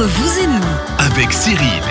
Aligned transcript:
Entre 0.00 0.08
vous 0.08 0.38
et 0.38 0.46
nous, 0.46 1.04
avec 1.12 1.30
Cyril. 1.30 1.82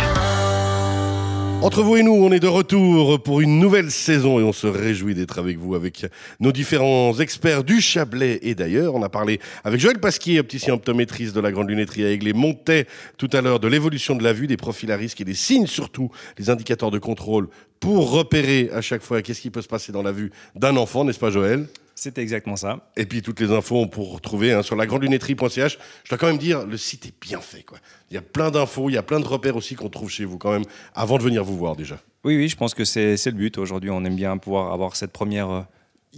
Entre 1.62 1.84
vous 1.84 1.96
et 1.96 2.02
nous, 2.02 2.14
on 2.14 2.32
est 2.32 2.40
de 2.40 2.48
retour 2.48 3.22
pour 3.22 3.40
une 3.40 3.60
nouvelle 3.60 3.92
saison 3.92 4.40
et 4.40 4.44
on 4.44 4.52
se 4.52 4.66
réjouit 4.66 5.14
d'être 5.14 5.38
avec 5.38 5.60
vous 5.60 5.76
avec 5.76 6.08
nos 6.40 6.52
différents 6.52 7.14
experts 7.20 7.64
du 7.64 7.82
Chablais 7.82 8.40
et 8.42 8.56
d'ailleurs. 8.56 8.96
On 8.96 9.04
a 9.04 9.10
parlé 9.10 9.40
avec 9.64 9.80
Joël 9.80 10.00
Pasquier, 10.00 10.40
opticien 10.40 10.74
optométriste 10.74 11.36
de 11.36 11.40
la 11.40 11.52
Grande 11.52 11.70
Lunetterie 11.70 12.04
à 12.04 12.10
Aigle 12.10 12.30
et 12.30 12.34
Montais 12.34 12.88
tout 13.20 13.30
à 13.32 13.42
l'heure 13.42 13.60
de 13.60 13.68
l'évolution 13.68 14.16
de 14.16 14.24
la 14.24 14.34
vue, 14.34 14.48
des 14.48 14.58
profils 14.58 14.92
à 14.92 14.98
risque 14.98 15.22
et 15.22 15.26
des 15.26 15.36
signes 15.36 15.68
surtout, 15.68 16.10
les 16.40 16.50
indicateurs 16.50 16.90
de 16.90 16.98
contrôle 16.98 17.48
pour 17.80 18.10
repérer 18.10 18.72
à 18.74 18.82
chaque 18.82 19.04
fois 19.04 19.22
qu'est-ce 19.22 19.42
qui 19.42 19.52
peut 19.52 19.62
se 19.62 19.68
passer 19.68 19.92
dans 19.92 20.02
la 20.02 20.12
vue 20.12 20.32
d'un 20.56 20.78
enfant, 20.78 21.06
n'est-ce 21.06 21.20
pas 21.20 21.30
Joël? 21.30 21.68
C'est 22.00 22.18
exactement 22.18 22.56
ça. 22.56 22.90
Et 22.96 23.06
puis 23.06 23.22
toutes 23.22 23.40
les 23.42 23.52
infos, 23.52 23.76
on 23.76 23.88
peut 23.88 24.02
retrouver 24.02 24.54
hein, 24.54 24.64
sur 24.64 24.76
la 24.76 24.86
lunetterie.ch. 24.86 25.78
Je 26.04 26.10
dois 26.10 26.18
quand 26.18 26.28
même 26.28 26.38
dire, 26.38 26.66
le 26.66 26.78
site 26.78 27.06
est 27.06 27.14
bien 27.22 27.42
fait. 27.42 27.64
Quoi. 27.64 27.78
Il 28.10 28.14
y 28.14 28.18
a 28.18 28.22
plein 28.22 28.52
d'infos, 28.52 28.90
il 28.90 28.94
y 28.94 28.98
a 28.98 29.04
plein 29.04 29.20
de 29.20 29.26
repères 29.26 29.58
aussi 29.58 29.76
qu'on 29.76 29.90
trouve 29.90 30.10
chez 30.10 30.24
vous 30.24 30.38
quand 30.38 30.52
même, 30.52 30.64
avant 30.96 31.18
de 31.18 31.24
venir 31.24 31.44
vous 31.44 31.58
voir 31.58 31.76
déjà. 31.76 32.00
Oui, 32.24 32.38
oui, 32.38 32.48
je 32.48 32.56
pense 32.56 32.74
que 32.74 32.86
c'est 32.86 33.26
le 33.26 33.32
but. 33.32 33.58
Aujourd'hui, 33.58 33.90
on 33.90 34.04
aime 34.06 34.16
bien 34.16 34.38
pouvoir 34.38 34.72
avoir 34.72 34.96
cette 34.96 35.12
première 35.12 35.50
euh, 35.50 35.62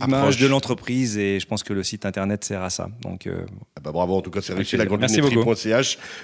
image 0.06 0.38
de 0.38 0.48
l'entreprise 0.48 1.18
et 1.18 1.40
je 1.40 1.48
pense 1.48 1.64
que 1.64 1.74
le 1.74 1.84
site 1.84 2.06
internet 2.06 2.44
sert 2.44 2.62
à 2.62 2.70
ça. 2.70 2.90
Donc, 3.02 3.26
euh, 3.26 3.46
ah 3.76 3.82
bah 3.82 3.92
bravo, 3.92 4.16
en 4.16 4.22
tout 4.22 4.32
cas, 4.32 4.42
c'est 4.42 4.54
réussi 4.54 4.78
la. 4.78 4.86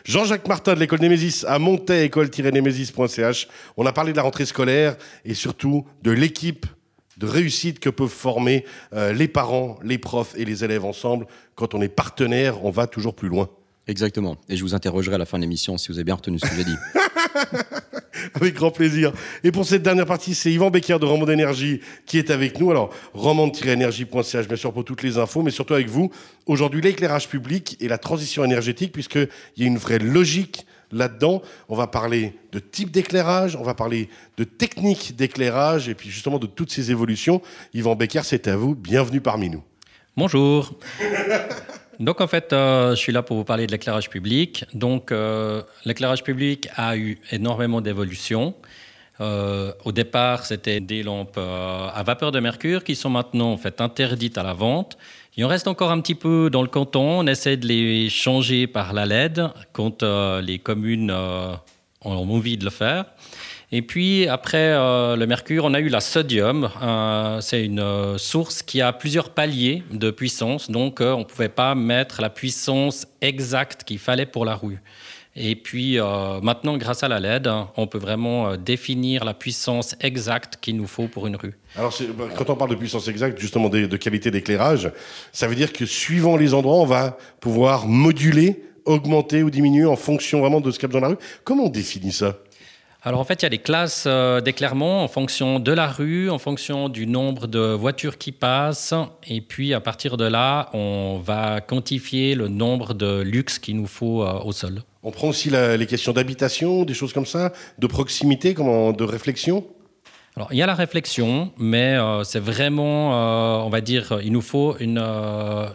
Jean-Jacques 0.06 0.48
Martin 0.48 0.76
de 0.76 0.80
l'école 0.80 1.00
Némésis 1.00 1.46
à 1.46 1.58
Montaix, 1.58 2.06
école-némésis.ch. 2.06 3.48
On 3.76 3.86
a 3.88 3.92
parlé 3.92 4.12
de 4.12 4.18
la 4.18 4.24
rentrée 4.24 4.46
scolaire 4.46 4.98
et 5.26 5.34
surtout 5.34 5.86
de 6.04 6.12
l'équipe 6.12 6.68
de 7.18 7.26
réussite 7.26 7.80
que 7.80 7.90
peuvent 7.90 8.10
former 8.10 8.66
euh, 8.94 9.14
les 9.14 9.28
parents, 9.28 9.78
les 9.84 9.98
profs 9.98 10.36
et 10.38 10.46
les 10.46 10.64
élèves 10.64 10.86
ensemble. 10.86 11.28
Quand 11.56 11.74
on 11.74 11.82
est 11.82 11.90
partenaire, 11.90 12.64
on 12.64 12.72
va 12.72 12.88
toujours 12.88 13.16
plus 13.16 13.30
loin. 13.30 13.50
Exactement. 13.88 14.38
Et 14.50 14.58
je 14.58 14.64
vous 14.64 14.76
interrogerai 14.76 15.16
à 15.16 15.18
la 15.18 15.26
fin 15.26 15.38
de 15.38 15.44
l'émission 15.44 15.78
si 15.78 15.90
vous 15.90 15.98
avez 15.98 16.04
bien 16.04 16.16
retenu 16.16 16.40
ce 16.40 16.46
que 16.46 16.56
j'ai 16.56 16.66
dit. 16.66 16.76
avec 18.34 18.56
grand 18.56 18.72
plaisir. 18.72 19.14
Et 19.44 19.52
pour 19.52 19.66
cette 19.66 19.84
dernière 19.84 20.06
partie, 20.06 20.36
c'est 20.36 20.52
Yvan 20.52 20.70
Becker 20.70 21.00
de 21.00 21.06
Romand 21.06 21.28
Énergie 21.28 21.82
qui 22.06 22.18
est 22.18 22.30
avec 22.30 22.60
nous. 22.60 22.72
Alors, 22.72 22.94
romand-énergie.ch, 23.14 24.48
bien 24.48 24.58
sûr, 24.58 24.74
pour 24.74 24.86
toutes 24.86 25.04
les 25.04 25.18
infos, 25.18 25.42
mais 25.42 25.52
surtout 25.52 25.74
avec 25.74 25.88
vous. 25.88 26.12
Aujourd'hui, 26.46 26.82
l'éclairage 26.82 27.30
public 27.30 27.78
et 27.80 27.88
la 27.88 27.98
transition 27.98 28.44
énergétique, 28.44 28.92
puisqu'il 28.92 29.28
y 29.58 29.64
a 29.64 29.68
une 29.68 29.78
vraie 29.78 30.00
logique 30.00 30.66
là-dedans. 30.92 31.42
On 31.70 31.76
va 31.76 31.88
parler 31.88 32.34
de 32.52 32.60
type 32.60 32.92
d'éclairage, 32.92 33.56
on 33.56 33.64
va 33.64 33.74
parler 33.74 34.10
de 34.38 34.44
technique 34.44 35.16
d'éclairage 35.16 35.90
et 35.90 35.96
puis 35.96 36.10
justement 36.10 36.40
de 36.40 36.48
toutes 36.48 36.72
ces 36.72 36.92
évolutions. 36.92 37.42
Yvan 37.74 37.96
Becker, 37.96 38.22
c'est 38.24 38.48
à 38.48 38.56
vous. 38.56 38.76
Bienvenue 38.76 39.22
parmi 39.22 39.50
nous. 39.50 39.64
Bonjour. 40.16 40.74
Donc 42.00 42.22
en 42.22 42.28
fait, 42.28 42.54
euh, 42.54 42.92
je 42.92 42.96
suis 42.96 43.12
là 43.12 43.24
pour 43.24 43.38
vous 43.38 43.44
parler 43.44 43.66
de 43.66 43.72
l'éclairage 43.72 44.10
public. 44.10 44.66
Donc 44.74 45.12
euh, 45.12 45.64
l'éclairage 45.86 46.24
public 46.24 46.68
a 46.76 46.96
eu 46.96 47.18
énormément 47.32 47.82
d'évolutions. 47.82 48.54
Euh, 49.20 49.74
au 49.84 49.92
départ, 49.92 50.46
c'était 50.46 50.80
des 50.80 51.02
lampes 51.02 51.40
à 51.40 52.04
vapeur 52.06 52.32
de 52.32 52.40
mercure 52.40 52.84
qui 52.84 52.96
sont 52.96 53.10
maintenant 53.10 53.52
en 53.52 53.58
fait 53.58 53.82
interdites 53.82 54.38
à 54.38 54.44
la 54.44 54.54
vente. 54.54 54.98
Il 55.38 55.46
en 55.46 55.50
reste 55.50 55.68
encore 55.68 55.92
un 55.92 56.02
petit 56.02 56.16
peu 56.16 56.50
dans 56.50 56.64
le 56.64 56.68
canton. 56.68 57.20
On 57.20 57.28
essaie 57.28 57.58
de 57.58 57.68
les 57.68 58.10
changer 58.10 58.66
par 58.66 58.92
la 58.92 59.06
LED 59.06 59.48
quand 59.72 60.02
euh, 60.02 60.42
les 60.42 60.58
communes 60.58 61.12
euh, 61.12 61.54
ont 62.02 62.16
envie 62.16 62.58
de 62.58 62.66
le 62.66 62.72
faire. 62.72 63.06
Et 63.72 63.84
puis 63.84 64.28
après 64.28 64.72
euh, 64.72 65.16
le 65.16 65.28
mercure, 65.28 65.66
on 65.66 65.76
a 65.76 65.80
eu 65.80 65.90
la 65.90 66.00
sodium. 66.00 66.72
c'est 67.42 67.64
une 67.64 68.18
source 68.18 68.64
qui 68.64 68.82
a 68.82 68.92
plusieurs 68.94 69.30
paliers 69.30 69.84
de 69.92 70.10
puissance, 70.10 70.72
donc 70.72 71.02
on 71.02 71.20
ne 71.20 71.24
pouvait 71.24 71.50
pas 71.50 71.76
mettre 71.76 72.20
la 72.20 72.32
puissance 72.32 73.06
exacte 73.22 73.84
qu'il 73.84 74.00
fallait 74.00 74.26
pour 74.26 74.44
la 74.44 74.56
rue. 74.56 74.82
Et 75.40 75.56
puis 75.56 76.00
euh, 76.00 76.42
maintenant, 76.42 76.78
grâce 76.78 77.04
à 77.04 77.08
la 77.08 77.20
LED, 77.20 77.48
on 77.78 77.86
peut 77.86 78.00
vraiment 78.00 78.50
euh, 78.50 78.58
définir 78.58 79.24
la 79.24 79.36
puissance 79.36 79.96
exacte 80.02 80.58
qu'il 80.60 80.76
nous 80.78 80.88
faut 80.88 81.08
pour 81.08 81.28
une 81.28 81.36
rue. 81.36 81.54
Alors, 81.76 81.94
bah, 82.18 82.26
quand 82.36 82.50
on 82.50 82.56
parle 82.56 82.72
de 82.72 82.76
puissance 82.76 83.08
exacte, 83.08 83.40
justement 83.40 83.70
de, 83.70 83.86
de 83.86 83.98
qualité 83.98 84.32
d'éclairage, 84.32 84.92
ça 85.32 85.48
veut 85.48 85.54
dire 85.54 85.72
que 85.72 85.86
suivant 85.86 86.38
les 86.38 86.56
endroits, 86.56 86.78
on 86.78 86.88
va 86.88 87.20
pouvoir 87.40 87.86
moduler, 87.86 88.64
augmenter 88.86 89.44
ou 89.44 89.52
diminuer 89.52 89.86
en 89.86 89.96
fonction 89.96 90.40
vraiment 90.40 90.60
de 90.60 90.72
ce 90.72 90.80
qu'il 90.80 90.90
y 90.90 90.92
a 90.92 90.94
dans 90.94 91.02
la 91.02 91.10
rue. 91.10 91.18
Comment 91.44 91.66
on 91.66 91.70
définit 91.70 92.12
ça? 92.12 92.38
Alors 93.04 93.20
en 93.20 93.24
fait, 93.24 93.44
il 93.44 93.46
y 93.46 93.46
a 93.46 93.50
des 93.50 93.60
classes 93.60 94.06
euh, 94.08 94.42
d'éclairement 94.42 95.04
en 95.04 95.08
fonction 95.08 95.60
de 95.60 95.72
la 95.72 95.88
rue, 95.88 96.32
en 96.32 96.40
fonction 96.40 96.90
du 96.90 97.06
nombre 97.06 97.46
de 97.46 97.60
voitures 97.60 98.18
qui 98.18 98.32
passent. 98.32 98.96
Et 99.28 99.42
puis 99.42 99.76
à 99.76 99.82
partir 99.82 100.18
de 100.18 100.26
là, 100.26 100.72
on 100.74 101.22
va 101.24 101.62
quantifier 101.62 102.34
le 102.34 102.48
nombre 102.48 102.96
de 102.96 103.22
luxe 103.22 103.60
qu'il 103.60 103.78
nous 103.78 103.86
faut 103.86 104.26
au 104.26 104.52
sol. 104.52 104.82
On 105.08 105.12
prend 105.12 105.30
aussi 105.30 105.50
les 105.50 105.86
questions 105.86 106.12
d'habitation, 106.12 106.84
des 106.84 106.94
choses 106.94 107.14
comme 107.14 107.26
ça, 107.26 107.54
de 107.80 107.88
proximité, 107.88 108.54
comment, 108.54 108.92
de 108.92 109.06
réflexion? 109.06 109.66
Alors, 110.36 110.50
il 110.52 110.58
y 110.58 110.62
a 110.62 110.66
la 110.66 110.76
réflexion, 110.76 111.54
mais 111.58 111.96
euh, 111.96 112.26
c'est 112.26 112.42
vraiment, 112.42 113.14
euh, 113.14 113.66
on 113.66 113.70
va 113.70 113.80
dire, 113.80 114.20
il 114.22 114.34
nous 114.34 114.42
faut 114.42 114.76
une, 114.80 115.00
euh, 115.02 115.68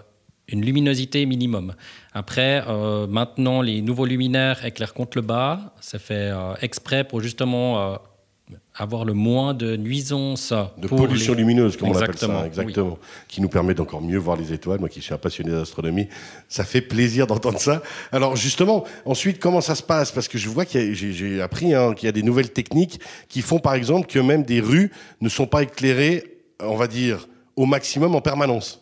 une 0.48 0.60
luminosité 0.62 1.24
minimum. 1.24 1.72
Après, 2.12 2.62
maintenant, 3.08 3.62
les 3.62 3.80
nouveaux 3.80 4.04
luminaires 4.04 4.66
éclairent 4.66 4.92
contre 4.92 5.16
le 5.16 5.22
bas. 5.22 5.72
C'est 5.80 5.98
fait 5.98 6.30
exprès 6.60 7.02
pour 7.02 7.22
justement 7.22 7.96
avoir 8.74 9.04
le 9.04 9.12
moins 9.12 9.54
de 9.54 9.76
nuisances. 9.76 10.52
De 10.78 10.88
pollution 10.88 11.34
lumineuse, 11.34 11.76
comme 11.76 11.90
on 11.90 11.96
appelle 11.96 12.16
ça. 12.16 12.46
Exactement. 12.46 12.98
Qui 13.28 13.40
nous 13.40 13.48
permet 13.48 13.74
d'encore 13.74 14.02
mieux 14.02 14.18
voir 14.18 14.36
les 14.36 14.52
étoiles. 14.52 14.80
Moi 14.80 14.88
qui 14.88 15.00
suis 15.00 15.14
un 15.14 15.18
passionné 15.18 15.50
d'astronomie, 15.50 16.08
ça 16.48 16.64
fait 16.64 16.80
plaisir 16.80 17.26
d'entendre 17.26 17.58
ça. 17.58 17.82
Alors 18.12 18.36
justement, 18.36 18.84
ensuite, 19.04 19.38
comment 19.38 19.60
ça 19.60 19.74
se 19.74 19.82
passe? 19.82 20.10
Parce 20.10 20.28
que 20.28 20.38
je 20.38 20.48
vois 20.48 20.64
que 20.64 20.92
j'ai 20.92 21.40
appris 21.40 21.74
hein, 21.74 21.94
qu'il 21.94 22.06
y 22.06 22.08
a 22.08 22.12
des 22.12 22.22
nouvelles 22.22 22.50
techniques 22.50 23.00
qui 23.28 23.42
font 23.42 23.58
par 23.58 23.74
exemple 23.74 24.06
que 24.06 24.18
même 24.18 24.42
des 24.42 24.60
rues 24.60 24.90
ne 25.20 25.28
sont 25.28 25.46
pas 25.46 25.62
éclairées, 25.62 26.38
on 26.60 26.76
va 26.76 26.86
dire, 26.86 27.28
au 27.56 27.66
maximum 27.66 28.14
en 28.14 28.20
permanence. 28.20 28.80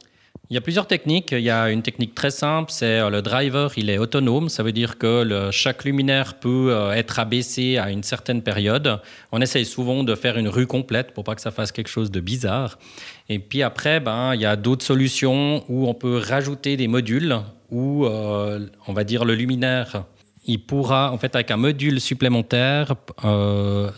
Il 0.51 0.55
y 0.55 0.57
a 0.57 0.61
plusieurs 0.61 0.89
techniques. 0.89 1.31
Il 1.31 1.43
y 1.43 1.51
a 1.51 1.71
une 1.71 1.83
technique 1.83 2.13
très 2.13 2.33
simple, 2.33 2.73
c'est 2.73 2.99
euh, 2.99 3.09
le 3.09 3.23
driver, 3.23 3.71
il 3.77 3.89
est 3.89 3.99
autonome. 3.99 4.49
Ça 4.49 4.65
veut 4.65 4.73
dire 4.73 4.99
que 4.99 5.49
chaque 5.53 5.85
luminaire 5.85 6.35
peut 6.41 6.73
euh, 6.73 6.91
être 6.91 7.21
abaissé 7.21 7.79
à 7.79 7.93
une 7.93 8.03
certaine 8.03 8.43
période. 8.43 9.01
On 9.31 9.41
essaye 9.41 9.65
souvent 9.65 10.03
de 10.03 10.13
faire 10.17 10.37
une 10.37 10.49
rue 10.49 10.67
complète 10.67 11.15
pour 11.15 11.23
pas 11.23 11.37
que 11.37 11.41
ça 11.41 11.53
fasse 11.53 11.71
quelque 11.71 11.89
chose 11.89 12.11
de 12.11 12.19
bizarre. 12.19 12.81
Et 13.29 13.39
puis 13.39 13.63
après, 13.63 14.01
ben, 14.01 14.35
il 14.35 14.41
y 14.41 14.47
a 14.47 14.57
d'autres 14.57 14.85
solutions 14.85 15.65
où 15.69 15.87
on 15.87 15.95
peut 15.95 16.19
rajouter 16.19 16.77
des 16.77 16.89
modules 16.89 17.37
où, 17.71 18.05
euh, 18.07 18.67
on 18.89 18.93
va 18.93 19.05
dire, 19.05 19.25
le 19.25 19.37
luminaire 19.37 20.05
il 20.47 20.59
pourra, 20.59 21.13
en 21.13 21.19
fait, 21.19 21.37
avec 21.37 21.53
un 21.53 21.59
module 21.59 22.01
supplémentaire, 22.01 22.95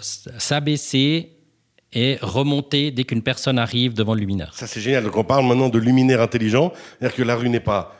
s'abaisser 0.03 1.31
et 1.92 2.19
remonter 2.22 2.91
dès 2.91 3.04
qu'une 3.04 3.22
personne 3.22 3.58
arrive 3.58 3.94
devant 3.94 4.14
le 4.14 4.20
luminaire. 4.20 4.53
Ça, 4.54 4.66
c'est 4.66 4.80
génial. 4.80 5.04
Donc, 5.04 5.16
on 5.16 5.25
parle 5.25 5.47
maintenant 5.47 5.69
de 5.69 5.78
luminaire 5.78 6.20
intelligent. 6.20 6.72
C'est-à-dire 6.98 7.16
que 7.16 7.22
la 7.22 7.36
rue 7.36 7.48
n'est 7.48 7.60
pas 7.60 7.97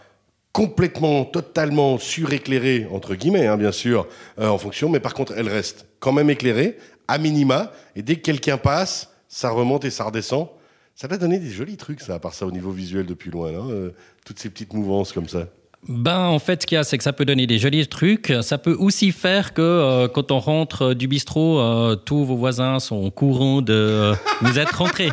complètement, 0.53 1.25
totalement 1.25 1.99
suréclairée, 1.99 2.87
entre 2.91 3.15
guillemets, 3.15 3.47
hein, 3.47 3.57
bien 3.57 3.73
sûr, 3.73 4.07
euh, 4.39 4.49
en 4.49 4.59
fonction, 4.59 4.89
mais 4.89 5.01
par 5.01 5.15
contre, 5.15 5.33
elle 5.37 5.49
reste 5.49 5.87
quand 5.99 6.13
même 6.13 6.31
éclairée, 6.31 6.77
à 7.09 7.19
minima, 7.19 7.73
et 7.97 8.03
dès 8.03 8.17
que 8.17 8.21
quelqu'un 8.21 8.59
passe, 8.59 9.11
ça 9.29 9.51
remonte 9.51 9.85
et 9.85 9.91
ça 9.91 10.05
redescend. 10.05 10.49
Ça 10.95 11.09
va 11.09 11.17
donner 11.17 11.39
des 11.39 11.51
jolis 11.51 11.79
trucs, 11.79 12.03
ça, 12.03 12.15
à 12.15 12.19
part 12.19 12.35
ça, 12.35 12.47
au 12.47 12.51
niveau 12.51 12.71
visuel 12.71 13.07
depuis 13.07 13.31
loin, 13.31 13.49
euh, 13.51 13.93
toutes 14.27 14.39
ces 14.39 14.51
petites 14.51 14.75
mouvances 14.75 15.13
comme 15.13 15.29
ça. 15.29 15.49
Ben, 15.89 16.29
en 16.29 16.39
fait, 16.39 16.63
ce 16.63 16.67
qu'il 16.67 16.77
y 16.77 16.79
a, 16.79 16.85
c'est 16.85 16.97
que 16.97 17.03
ça 17.03 17.13
peut 17.13 17.25
donner 17.25 17.49
des 17.49 17.59
jolis 17.59 17.89
trucs. 17.89 18.33
Ça 18.43 18.57
peut 18.57 18.77
aussi 18.79 19.11
faire 19.11 19.53
que 19.53 19.63
euh, 19.63 20.09
quand 20.09 20.31
on 20.31 20.39
rentre 20.39 20.95
du 20.95 21.09
bistrot, 21.09 21.59
euh, 21.59 21.97
tous 21.97 22.25
vos 22.25 22.37
voisins 22.37 22.79
sont 22.79 22.97
au 22.97 23.11
courant 23.11 23.63
de 23.63 24.13
vous 24.43 24.59
êtes 24.61 24.71
rentrés. 24.71 25.11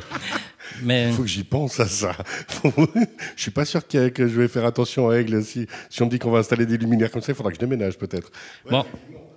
Mais... 0.84 1.09
Il 1.09 1.13
faut 1.13 1.24
que 1.24 1.28
j'y 1.28 1.44
pense 1.44 1.80
à 1.80 1.88
ça. 1.88 2.16
je 3.35 3.41
suis 3.41 3.52
pas 3.52 3.66
sûr 3.66 3.88
que, 3.88 4.12
je 4.18 4.24
vais 4.25 4.47
faire 4.47 4.66
attention 4.66 5.09
à 5.09 5.16
Aigle. 5.16 5.44
Si, 5.44 5.68
si 5.90 6.02
on 6.02 6.06
me 6.06 6.12
dit 6.12 6.19
qu'on 6.19 6.31
va 6.31 6.40
installer 6.40 6.66
des 6.66 6.78
luminaires 6.78 7.12
comme 7.12 7.22
ça, 7.22 7.31
il 7.31 7.35
faudra 7.35 7.52
que 7.52 7.56
je 7.56 7.59
déménage 7.59 7.97
peut-être. 7.97 8.32
Bon, 8.70 8.85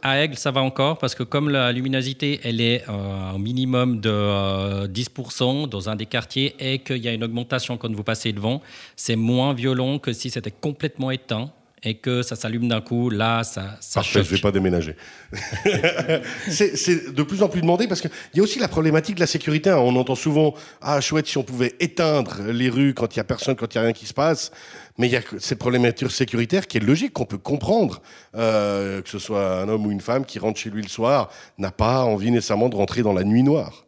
à 0.02 0.18
Aigle, 0.22 0.36
ça 0.36 0.50
va 0.50 0.62
encore 0.62 0.98
parce 0.98 1.14
que 1.14 1.22
comme 1.22 1.48
la 1.48 1.72
luminosité, 1.72 2.40
elle 2.42 2.60
est 2.60 2.84
euh, 2.88 3.32
au 3.32 3.38
minimum 3.38 4.00
de 4.00 4.86
10% 4.88 5.64
euh, 5.64 5.66
dans 5.66 5.88
un 5.88 5.96
des 5.96 6.06
quartiers 6.06 6.54
et 6.58 6.80
qu'il 6.80 6.98
y 6.98 7.08
a 7.08 7.12
une 7.12 7.24
augmentation 7.24 7.76
quand 7.76 7.92
vous 7.94 8.02
passez 8.02 8.32
devant, 8.32 8.62
c'est 8.96 9.16
moins 9.16 9.54
violent 9.54 9.98
que 9.98 10.12
si 10.12 10.30
c'était 10.30 10.50
complètement 10.50 11.10
éteint 11.10 11.50
et 11.84 11.94
que 11.94 12.22
ça 12.22 12.36
s'allume 12.36 12.68
d'un 12.68 12.80
coup, 12.80 13.10
là, 13.10 13.42
ça, 13.42 13.76
ça 13.80 14.00
Parfait, 14.00 14.22
je 14.22 14.30
ne 14.30 14.36
vais 14.36 14.40
pas 14.40 14.52
déménager. 14.52 14.94
c'est 16.48 17.12
de 17.12 17.22
plus 17.24 17.42
en 17.42 17.48
plus 17.48 17.60
demandé 17.60 17.88
parce 17.88 18.00
qu'il 18.00 18.10
y 18.34 18.40
a 18.40 18.42
aussi 18.42 18.60
la 18.60 18.68
problématique 18.68 19.16
de 19.16 19.20
la 19.20 19.26
sécurité. 19.26 19.70
Hein. 19.70 19.78
On 19.78 19.96
entend 19.96 20.14
souvent 20.14 20.54
Ah, 20.80 21.00
chouette, 21.00 21.26
si 21.26 21.38
on 21.38 21.42
pouvait 21.42 21.74
éteindre 21.80 22.42
les 22.48 22.68
rues 22.68 22.94
quand 22.94 23.16
il 23.16 23.18
n'y 23.18 23.22
a 23.22 23.24
personne, 23.24 23.56
quand 23.56 23.74
il 23.74 23.78
n'y 23.78 23.80
a 23.80 23.84
rien 23.84 23.92
qui 23.92 24.06
se 24.06 24.14
passe. 24.14 24.52
Mais 24.96 25.08
il 25.08 25.12
y 25.12 25.16
a 25.16 25.22
cette 25.38 25.58
problématique 25.58 26.10
sécuritaire 26.10 26.68
qui 26.68 26.76
est 26.76 26.80
logique, 26.80 27.14
qu'on 27.14 27.24
peut 27.24 27.38
comprendre. 27.38 28.00
Euh, 28.36 29.02
que 29.02 29.08
ce 29.08 29.18
soit 29.18 29.62
un 29.62 29.68
homme 29.68 29.86
ou 29.86 29.90
une 29.90 30.00
femme 30.00 30.24
qui 30.24 30.38
rentre 30.38 30.60
chez 30.60 30.70
lui 30.70 30.82
le 30.82 30.88
soir, 30.88 31.30
n'a 31.58 31.72
pas 31.72 32.04
envie 32.04 32.30
nécessairement 32.30 32.68
de 32.68 32.76
rentrer 32.76 33.02
dans 33.02 33.12
la 33.12 33.24
nuit 33.24 33.42
noire. 33.42 33.86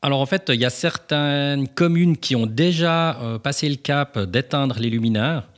Alors 0.00 0.20
en 0.20 0.26
fait, 0.26 0.44
il 0.48 0.60
y 0.60 0.64
a 0.64 0.70
certaines 0.70 1.68
communes 1.68 2.16
qui 2.16 2.36
ont 2.36 2.46
déjà 2.46 3.20
euh, 3.20 3.38
passé 3.38 3.68
le 3.68 3.76
cap 3.76 4.18
d'éteindre 4.18 4.78
les 4.78 4.88
luminaires 4.88 5.48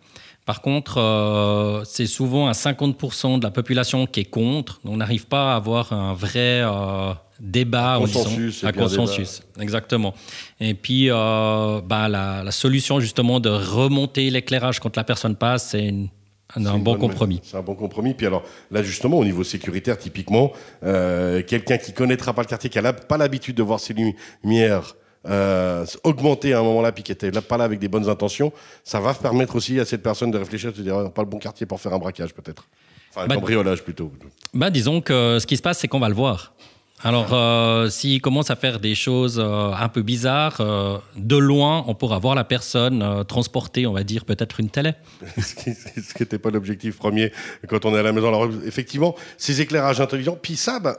Par 0.48 0.62
contre, 0.62 1.82
c'est 1.84 2.06
souvent 2.06 2.48
à 2.48 2.52
50% 2.52 3.38
de 3.38 3.44
la 3.44 3.50
population 3.50 4.06
qui 4.06 4.20
est 4.20 4.24
contre. 4.24 4.80
On 4.86 4.96
n'arrive 4.96 5.26
pas 5.26 5.52
à 5.52 5.56
avoir 5.56 5.92
un 5.92 6.14
vrai 6.14 6.62
débat, 7.38 7.96
un 7.96 8.00
consensus, 8.00 8.64
un 8.64 8.72
consensus, 8.72 9.42
exactement. 9.60 10.14
Et 10.58 10.72
puis, 10.72 11.10
bah, 11.10 12.08
la, 12.08 12.42
la, 12.42 12.50
solution 12.50 12.98
justement 12.98 13.40
de 13.40 13.50
remonter 13.50 14.30
l'éclairage 14.30 14.80
quand 14.80 14.96
la 14.96 15.04
personne 15.04 15.36
passe, 15.36 15.68
c'est 15.72 15.84
une 15.84 16.08
un, 16.56 16.78
bon 16.78 16.96
compromis. 16.96 17.40
C'est 17.42 17.56
un 17.56 17.62
bon 17.62 17.74
compromis. 17.74 18.14
Puis 18.14 18.26
alors, 18.26 18.42
là, 18.70 18.82
justement, 18.82 19.18
au 19.18 19.24
niveau 19.24 19.44
sécuritaire, 19.44 19.98
typiquement, 19.98 20.52
euh, 20.82 21.42
quelqu'un 21.42 21.78
qui 21.78 21.92
connaîtra 21.92 22.32
pas 22.32 22.42
le 22.42 22.48
quartier, 22.48 22.70
qui 22.70 22.80
n'a 22.80 22.92
pas 22.92 23.18
l'habitude 23.18 23.56
de 23.56 23.62
voir 23.62 23.80
ses 23.80 23.94
lumières 24.42 24.94
euh, 25.26 25.84
augmenter 26.04 26.52
à 26.52 26.60
un 26.60 26.62
moment-là, 26.62 26.92
puis 26.92 27.02
qui 27.02 27.12
était 27.12 27.30
là, 27.30 27.42
pas 27.42 27.56
là 27.56 27.64
avec 27.64 27.78
des 27.78 27.88
bonnes 27.88 28.08
intentions, 28.08 28.52
ça 28.84 29.00
va 29.00 29.14
permettre 29.14 29.56
aussi 29.56 29.78
à 29.80 29.84
cette 29.84 30.02
personne 30.02 30.30
de 30.30 30.38
réfléchir, 30.38 30.72
de 30.72 30.76
se 30.76 30.82
dire, 30.82 31.10
pas 31.12 31.22
le 31.22 31.28
bon 31.28 31.38
quartier 31.38 31.66
pour 31.66 31.80
faire 31.80 31.92
un 31.92 31.98
braquage, 31.98 32.34
peut-être. 32.34 32.64
Enfin, 33.10 33.22
un 33.22 33.26
bah, 33.26 33.34
cambriolage, 33.36 33.82
plutôt. 33.82 34.12
Bah, 34.54 34.70
disons 34.70 35.00
que 35.00 35.38
ce 35.40 35.46
qui 35.46 35.56
se 35.56 35.62
passe, 35.62 35.78
c'est 35.78 35.88
qu'on 35.88 36.00
va 36.00 36.08
le 36.08 36.14
voir. 36.14 36.52
Alors, 37.04 37.32
euh, 37.32 37.88
s'il 37.90 38.20
commence 38.20 38.50
à 38.50 38.56
faire 38.56 38.80
des 38.80 38.96
choses 38.96 39.38
euh, 39.38 39.70
un 39.72 39.88
peu 39.88 40.02
bizarres, 40.02 40.60
euh, 40.60 40.98
de 41.16 41.36
loin, 41.36 41.84
on 41.86 41.94
pourra 41.94 42.18
voir 42.18 42.34
la 42.34 42.42
personne 42.42 43.24
transporter, 43.28 43.86
on 43.86 43.92
va 43.92 44.02
dire, 44.02 44.24
peut-être 44.24 44.58
une 44.58 44.68
télé. 44.68 44.94
ce 45.38 45.54
qui 45.54 46.22
n'était 46.22 46.38
pas 46.38 46.50
l'objectif 46.50 46.98
premier 46.98 47.32
quand 47.68 47.84
on 47.84 47.94
est 47.94 47.98
à 47.98 48.02
la 48.02 48.12
maison. 48.12 48.28
Alors, 48.28 48.48
effectivement, 48.66 49.14
ces 49.36 49.60
éclairages 49.60 50.00
intelligents, 50.00 50.36
puis 50.40 50.56
ça, 50.56 50.80
bah, 50.80 50.96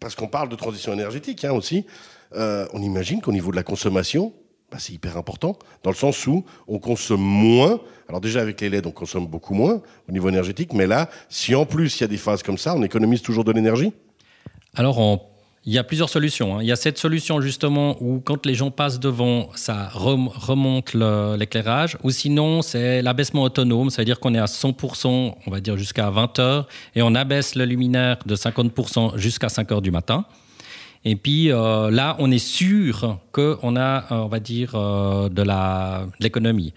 parce 0.00 0.16
qu'on 0.16 0.28
parle 0.28 0.48
de 0.48 0.56
transition 0.56 0.92
énergétique 0.92 1.44
hein, 1.44 1.52
aussi, 1.52 1.86
on 2.36 2.82
imagine 2.82 3.20
qu'au 3.20 3.32
niveau 3.32 3.50
de 3.50 3.56
la 3.56 3.62
consommation, 3.62 4.32
bah, 4.70 4.78
c'est 4.80 4.92
hyper 4.92 5.16
important, 5.16 5.58
dans 5.82 5.90
le 5.90 5.96
sens 5.96 6.26
où 6.26 6.44
on 6.66 6.78
consomme 6.78 7.20
moins. 7.20 7.80
Alors 8.08 8.20
déjà 8.20 8.40
avec 8.40 8.60
les 8.60 8.70
LED, 8.70 8.86
on 8.86 8.90
consomme 8.90 9.26
beaucoup 9.26 9.54
moins 9.54 9.82
au 10.08 10.12
niveau 10.12 10.28
énergétique, 10.28 10.72
mais 10.72 10.86
là, 10.86 11.08
si 11.28 11.54
en 11.54 11.64
plus 11.66 11.98
il 11.98 12.00
y 12.00 12.04
a 12.04 12.08
des 12.08 12.16
phases 12.16 12.42
comme 12.42 12.58
ça, 12.58 12.74
on 12.74 12.82
économise 12.82 13.22
toujours 13.22 13.44
de 13.44 13.52
l'énergie 13.52 13.92
alors, 14.76 15.30
il 15.64 15.72
y 15.72 15.78
a 15.78 15.84
plusieurs 15.84 16.10
solutions. 16.10 16.56
Hein. 16.56 16.62
Il 16.62 16.66
y 16.66 16.72
a 16.72 16.76
cette 16.76 16.98
solution 16.98 17.40
justement 17.40 17.96
où 18.02 18.20
quand 18.20 18.44
les 18.44 18.54
gens 18.54 18.70
passent 18.70 19.00
devant, 19.00 19.48
ça 19.54 19.88
remonte 19.92 20.94
l'éclairage. 20.94 21.96
Ou 22.02 22.10
sinon, 22.10 22.60
c'est 22.60 23.00
l'abaissement 23.00 23.42
autonome, 23.42 23.90
c'est-à-dire 23.90 24.20
qu'on 24.20 24.34
est 24.34 24.38
à 24.38 24.46
100%, 24.46 25.34
on 25.46 25.50
va 25.50 25.60
dire 25.60 25.76
jusqu'à 25.76 26.10
20 26.10 26.38
heures, 26.38 26.68
et 26.94 27.02
on 27.02 27.14
abaisse 27.14 27.54
le 27.54 27.64
luminaire 27.64 28.18
de 28.26 28.36
50% 28.36 29.16
jusqu'à 29.16 29.48
5 29.48 29.72
heures 29.72 29.82
du 29.82 29.90
matin. 29.90 30.26
Et 31.04 31.16
puis 31.16 31.52
euh, 31.52 31.90
là, 31.90 32.16
on 32.18 32.30
est 32.30 32.38
sûr 32.38 33.18
qu'on 33.32 33.76
a, 33.76 34.04
euh, 34.12 34.16
on 34.16 34.28
va 34.28 34.40
dire, 34.40 34.74
euh, 34.74 35.28
de 35.28 35.44
l'économie. 36.20 36.72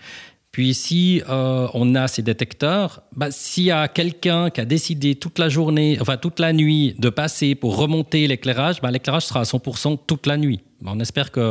Puis 0.57 0.74
si 0.74 1.21
euh, 1.30 1.68
on 1.75 1.94
a 1.94 2.07
ces 2.07 2.24
détecteurs, 2.24 3.04
bah, 3.15 3.30
s'il 3.30 3.65
y 3.65 3.71
a 3.71 3.88
quelqu'un 3.88 4.50
qui 4.50 4.59
a 4.59 4.65
décidé 4.65 5.13
toute 5.13 5.38
la 5.38 5.50
journée, 5.50 6.00
enfin 6.01 6.18
toute 6.18 6.39
la 6.39 6.51
nuit, 6.51 6.95
de 6.98 7.09
passer 7.09 7.54
pour 7.54 7.77
remonter 7.77 8.25
l'éclairage, 8.25 8.81
bah, 8.81 8.89
l'éclairage 8.89 9.27
sera 9.27 9.42
à 9.42 9.44
100% 9.44 10.00
toute 10.07 10.25
la 10.25 10.36
nuit. 10.36 10.62
Bah, 10.81 10.94
on 10.95 11.00
espère 11.00 11.31
qu'il 11.31 11.44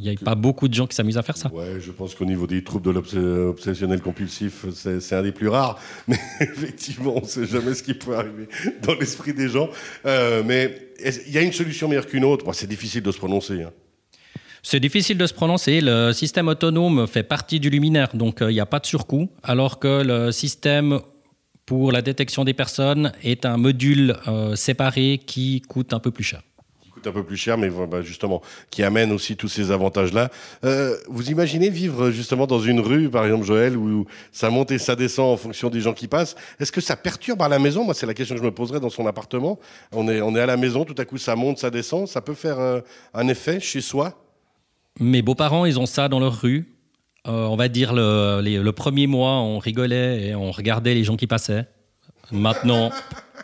n'y 0.00 0.10
ait 0.10 0.14
pas 0.14 0.36
beaucoup 0.36 0.68
de 0.68 0.74
gens 0.74 0.86
qui 0.86 0.94
s'amusent 0.94 1.18
à 1.18 1.22
faire 1.22 1.36
ça. 1.36 1.52
Ouais, 1.52 1.80
je 1.80 1.90
pense 1.90 2.14
qu'au 2.14 2.24
niveau 2.24 2.46
des 2.46 2.62
troubles 2.62 2.84
de 2.84 2.92
l'obsessionnel 2.92 4.00
compulsif, 4.00 4.66
c'est 4.72 5.16
un 5.16 5.22
des 5.24 5.32
plus 5.32 5.48
rares. 5.48 5.80
Mais 6.06 6.20
effectivement, 6.38 7.16
on 7.16 7.22
ne 7.22 7.26
sait 7.26 7.46
jamais 7.46 7.74
ce 7.74 7.82
qui 7.82 7.94
peut 7.94 8.14
arriver 8.14 8.46
dans 8.84 8.94
l'esprit 8.94 9.34
des 9.34 9.48
gens. 9.48 9.70
Euh, 10.06 10.44
mais 10.46 10.92
il 11.26 11.32
y 11.32 11.38
a 11.38 11.42
une 11.42 11.52
solution 11.52 11.88
meilleure 11.88 12.06
qu'une 12.06 12.24
autre? 12.24 12.46
c'est 12.52 12.68
difficile 12.68 13.02
de 13.02 13.10
se 13.10 13.18
prononcer. 13.18 13.62
Hein. 13.62 13.72
C'est 14.64 14.78
difficile 14.78 15.18
de 15.18 15.26
se 15.26 15.34
prononcer. 15.34 15.80
Le 15.80 16.12
système 16.12 16.46
autonome 16.46 17.08
fait 17.08 17.24
partie 17.24 17.58
du 17.58 17.68
luminaire, 17.68 18.10
donc 18.14 18.40
euh, 18.40 18.50
il 18.50 18.54
n'y 18.54 18.60
a 18.60 18.66
pas 18.66 18.78
de 18.78 18.86
surcoût, 18.86 19.28
alors 19.42 19.80
que 19.80 20.02
le 20.04 20.30
système 20.30 21.00
pour 21.66 21.90
la 21.90 22.00
détection 22.00 22.44
des 22.44 22.54
personnes 22.54 23.12
est 23.24 23.44
un 23.44 23.56
module 23.56 24.16
euh, 24.28 24.54
séparé 24.54 25.20
qui 25.26 25.62
coûte 25.62 25.92
un 25.92 25.98
peu 25.98 26.12
plus 26.12 26.22
cher 26.22 26.42
Qui 26.80 26.90
coûte 26.90 27.04
un 27.08 27.12
peu 27.12 27.24
plus 27.24 27.36
cher, 27.36 27.58
mais 27.58 27.70
bah, 27.70 28.02
justement, 28.02 28.40
qui 28.70 28.84
amène 28.84 29.10
aussi 29.10 29.36
tous 29.36 29.48
ces 29.48 29.72
avantages-là. 29.72 30.30
Euh, 30.64 30.96
vous 31.08 31.28
imaginez 31.32 31.68
vivre 31.68 32.12
justement 32.12 32.46
dans 32.46 32.60
une 32.60 32.78
rue, 32.78 33.10
par 33.10 33.24
exemple, 33.24 33.44
Joël, 33.44 33.76
où 33.76 34.06
ça 34.30 34.48
monte 34.48 34.70
et 34.70 34.78
ça 34.78 34.94
descend 34.94 35.34
en 35.34 35.36
fonction 35.36 35.70
des 35.70 35.80
gens 35.80 35.92
qui 35.92 36.06
passent 36.06 36.36
Est-ce 36.60 36.70
que 36.70 36.80
ça 36.80 36.94
perturbe 36.94 37.42
à 37.42 37.48
la 37.48 37.58
maison? 37.58 37.82
Moi, 37.82 37.94
c'est 37.94 38.06
la 38.06 38.14
question 38.14 38.36
que 38.36 38.40
je 38.40 38.46
me 38.46 38.54
poserais 38.54 38.78
dans 38.78 38.90
son 38.90 39.08
appartement. 39.08 39.58
On 39.90 40.08
est, 40.08 40.20
on 40.20 40.36
est 40.36 40.40
à 40.40 40.46
la 40.46 40.56
maison, 40.56 40.84
tout 40.84 40.94
à 40.98 41.04
coup, 41.04 41.18
ça 41.18 41.34
monte, 41.34 41.58
ça 41.58 41.70
descend. 41.70 42.06
Ça 42.06 42.20
peut 42.20 42.34
faire 42.34 42.82
un 43.12 43.26
effet 43.26 43.58
chez 43.58 43.80
soi? 43.80 44.16
Mes 45.00 45.22
beaux-parents, 45.22 45.64
ils 45.64 45.78
ont 45.78 45.86
ça 45.86 46.08
dans 46.08 46.20
leur 46.20 46.40
rue. 46.40 46.68
Euh, 47.28 47.46
on 47.46 47.56
va 47.56 47.68
dire 47.68 47.92
le, 47.94 48.70
premier 48.70 49.06
mois, 49.06 49.34
on 49.34 49.58
rigolait 49.58 50.26
et 50.26 50.34
on 50.34 50.50
regardait 50.50 50.94
les 50.94 51.04
gens 51.04 51.16
qui 51.16 51.26
passaient. 51.26 51.66
Maintenant, 52.32 52.90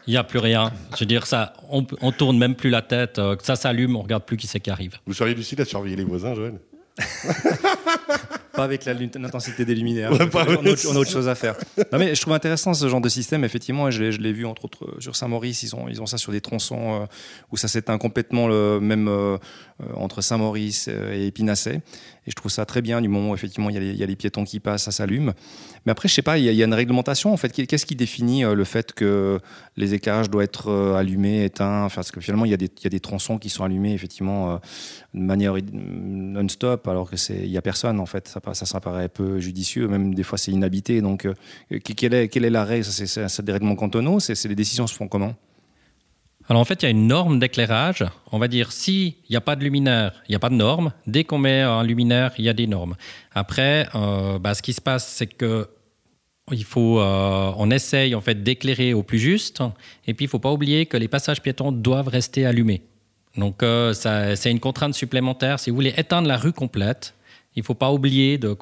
il 0.07 0.13
n'y 0.13 0.17
a 0.17 0.25
plus 0.25 0.39
rien. 0.39 0.73
Je 0.95 1.01
veux 1.01 1.07
dire, 1.07 1.27
ça, 1.27 1.53
on, 1.71 1.87
on 2.01 2.11
tourne 2.11 2.39
même 2.39 2.55
plus 2.55 2.71
la 2.71 2.83
tête. 2.83 3.19
Euh, 3.19 3.37
ça 3.43 3.57
s'allume, 3.57 3.97
on 3.97 4.03
regarde 4.03 4.25
plus 4.25 4.37
qui 4.37 4.47
c'est 4.47 4.61
qui 4.61 4.71
arrive. 4.71 4.97
Vous 5.07 5.15
seriez 5.15 5.35
lucide 5.35 5.61
à 5.61 5.65
surveiller 5.65 5.97
les 5.97 6.05
voisins, 6.05 6.35
Joël? 6.35 6.59
pas 8.59 8.65
avec 8.65 8.85
l'intensité 8.85 9.65
des 9.65 9.75
luminaires. 9.77 10.11
on, 10.13 10.17
a 10.17 11.01
autre, 11.01 11.11
chose 11.11 11.29
à 11.29 11.37
faire. 11.37 11.55
Non, 11.93 11.99
mais 11.99 12.15
je 12.15 12.21
trouve 12.21 12.35
intéressant 12.35 12.75
ce 12.75 12.89
genre 12.89 13.01
de 13.01 13.09
système, 13.09 13.45
effectivement, 13.45 13.87
et 13.87 13.93
je 13.93 14.03
l'ai 14.03 14.33
vu 14.33 14.45
entre 14.47 14.65
autres 14.65 14.97
sur 14.99 15.15
Saint-Maurice, 15.15 15.63
ils 15.63 15.77
ont, 15.77 15.89
ils 15.89 16.03
ont 16.03 16.07
ça 16.07 16.19
sur 16.19 16.33
des 16.33 16.41
tronçons 16.41 17.03
euh, 17.03 17.07
où 17.53 17.57
ça 17.57 17.69
s'éteint 17.69 17.99
complètement, 17.99 18.49
le, 18.49 18.81
même 18.81 19.07
euh, 19.07 19.39
entre 19.95 20.23
Saint-Maurice 20.23 20.89
et 20.89 21.27
Épinasset. 21.27 21.81
Et 22.29 22.31
je 22.31 22.35
trouve 22.35 22.51
ça 22.51 22.67
très 22.67 22.83
bien 22.83 23.01
du 23.01 23.09
moment 23.09 23.31
où 23.31 23.35
effectivement 23.35 23.71
il 23.71 23.83
y, 23.97 24.03
a 24.03 24.07
les, 24.07 24.17
piétons 24.17 24.45
qui 24.45 24.61
passent, 24.61 24.83
ça 24.83 24.91
s'allume. 24.91 25.33
Mais 25.87 25.93
après, 25.93 26.09
je 26.09 26.15
sais 26.15 26.21
pas, 26.21 26.37
il 26.37 26.45
y, 26.45 26.63
a, 26.63 26.65
une 26.65 26.75
réglementation 26.75 27.33
en 27.33 27.39
fait. 27.39 27.51
Qu'est-ce 27.67 27.87
qui 27.87 27.97
définit 27.97 28.43
le 28.43 28.65
fait 28.65 28.93
que 28.93 29.41
les 29.79 29.95
éclairages 29.95 30.29
doivent 30.29 30.45
être 30.45 30.71
allumés, 30.95 31.45
éteints? 31.45 31.89
Parce 31.95 32.11
que 32.11 32.21
finalement, 32.21 32.45
il 32.45 32.51
y, 32.51 32.55
a 32.55 32.57
des, 32.91 33.01
tronçons 33.01 33.39
qui 33.39 33.49
sont 33.49 33.65
allumés 33.65 33.95
effectivement 33.95 34.61
de 35.15 35.21
manière 35.21 35.55
non-stop, 35.73 36.87
alors 36.87 37.09
que 37.09 37.17
c'est 37.17 37.39
il 37.39 37.51
y 37.51 37.57
a 37.57 37.63
personne 37.63 37.99
en 37.99 38.07
fait. 38.07 38.29
Ça, 38.29 38.67
ça, 38.67 38.81
paraît 38.81 39.09
peu 39.09 39.41
judicieux, 39.41 39.89
même 39.89 40.15
des 40.15 40.23
fois 40.23 40.37
c'est 40.37 40.53
inhabité. 40.53 41.01
Donc, 41.01 41.25
euh, 41.25 41.35
quelle, 41.83 42.13
est, 42.13 42.29
quelle 42.29 42.45
est 42.45 42.51
la 42.51 42.65
règle? 42.65 42.85
C'est 42.85 43.43
des 43.43 43.53
règlements 43.53 43.77
cantonaux? 43.77 44.21
C'est 44.21 44.45
les 44.45 44.55
décisions 44.55 44.87
se 44.87 44.95
font 44.95 45.09
comment? 45.09 45.35
Alors 46.49 46.63
en 46.63 46.65
fait, 46.65 46.83
il 46.83 46.87
y 46.87 46.89
a 46.89 46.91
une 46.91 47.07
norme 47.07 47.39
d'éclairage. 47.39 48.05
On 48.33 48.39
va 48.39 48.49
dire 48.49 48.73
s'il 48.73 49.15
n'y 49.29 49.37
a 49.37 49.41
pas 49.41 49.55
de 49.55 49.63
luminaire, 49.63 50.23
il 50.29 50.33
n'y 50.33 50.37
a 50.37 50.39
pas 50.39 50.49
de 50.49 50.55
norme. 50.55 50.93
Dès 51.07 51.25
qu'on 51.25 51.39
met 51.39 51.61
un 51.61 51.83
luminaire, 51.83 52.33
il 52.39 52.45
y 52.45 52.49
a 52.49 52.55
des 52.55 52.67
normes. 52.67 52.97
Après, 53.35 53.87
euh, 53.95 54.39
bah, 54.39 54.55
ce 54.55 54.63
qui 54.63 54.73
se 54.73 54.81
passe, 54.81 55.07
c'est 55.07 55.27
que 55.27 55.69
il 56.51 56.65
faut, 56.65 57.01
euh, 57.01 57.53
on 57.59 57.71
essaye 57.71 58.15
en 58.15 58.23
fait 58.23 58.43
d'éclairer 58.43 58.95
au 58.95 59.03
plus 59.03 59.19
juste. 59.19 59.63
Et 60.07 60.15
puis 60.15 60.25
il 60.25 60.29
faut 60.29 60.39
pas 60.39 60.51
oublier 60.51 60.87
que 60.87 60.97
les 60.97 61.09
passages 61.09 61.43
piétons 61.43 61.71
doivent 61.71 62.09
rester 62.09 62.47
allumés. 62.47 62.83
Donc, 63.37 63.63
euh, 63.63 63.93
c'est 63.93 64.51
une 64.51 64.59
contrainte 64.59 64.95
supplémentaire. 64.95 65.61
Si 65.61 65.69
vous 65.69 65.77
voulez 65.77 65.93
éteindre 65.99 66.27
la 66.27 66.39
rue 66.39 66.55
complète, 66.55 67.15
il 67.55 67.61
ne 67.61 67.65
faut 67.65 67.75
pas 67.75 67.93
oublier 67.93 68.39
de 68.39 68.57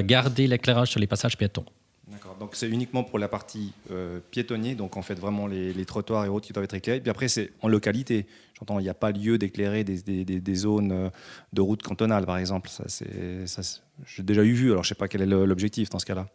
garder 0.00 0.46
l'éclairage 0.46 0.90
sur 0.90 1.00
les 1.00 1.06
passages 1.06 1.36
piétons. 1.36 1.66
D'accord. 2.08 2.36
Donc, 2.38 2.50
c'est 2.54 2.68
uniquement 2.68 3.02
pour 3.02 3.18
la 3.18 3.26
partie 3.26 3.72
euh, 3.90 4.20
piétonnière, 4.30 4.76
donc 4.76 4.96
en 4.96 5.02
fait 5.02 5.18
vraiment 5.18 5.46
les, 5.48 5.84
trottoirs 5.84 6.24
et 6.24 6.28
autres 6.28 6.46
qui 6.46 6.52
doivent 6.52 6.64
être 6.64 6.74
éclairés. 6.74 7.00
Puis 7.00 7.10
après, 7.10 7.28
c'est 7.28 7.50
en 7.62 7.68
localité. 7.68 8.26
J'entends, 8.58 8.78
il 8.78 8.84
n'y 8.84 8.88
a 8.88 8.94
pas 8.94 9.10
lieu 9.10 9.38
d'éclairer 9.38 9.82
des, 9.82 10.54
zones 10.54 11.10
de 11.52 11.60
route 11.60 11.82
cantonale, 11.82 12.24
par 12.24 12.38
exemple. 12.38 12.70
Ça, 12.70 12.84
j'ai 14.06 14.22
déjà 14.22 14.44
eu 14.44 14.52
vu. 14.52 14.70
Alors, 14.70 14.84
je 14.84 14.88
ne 14.88 14.94
sais 14.94 14.98
pas 14.98 15.08
quel 15.08 15.22
est 15.22 15.26
l'objectif 15.26 15.90
dans 15.90 15.98
ce 15.98 16.06
cas-là. 16.06 16.28